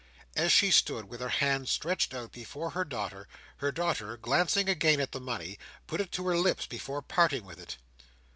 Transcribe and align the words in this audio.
As 0.35 0.51
she 0.51 0.71
stood 0.71 1.05
with 1.05 1.21
her 1.21 1.29
hand 1.29 1.69
stretched 1.69 2.11
out 2.11 2.31
before 2.31 2.71
her 2.71 2.83
daughter, 2.83 3.27
her 3.57 3.71
daughter, 3.71 4.17
glancing 4.17 4.67
again 4.67 4.99
at 4.99 5.11
the 5.11 5.21
money, 5.21 5.59
put 5.85 6.01
it 6.01 6.11
to 6.13 6.25
her 6.25 6.35
lips 6.37 6.65
before 6.65 7.03
parting 7.03 7.45
with 7.45 7.59
it. 7.59 7.77